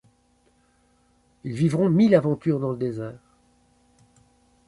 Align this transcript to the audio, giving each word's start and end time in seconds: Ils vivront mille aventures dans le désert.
Ils 1.43 1.53
vivront 1.53 1.87
mille 1.87 2.15
aventures 2.15 2.59
dans 2.59 2.71
le 2.71 2.77
désert. 2.79 3.19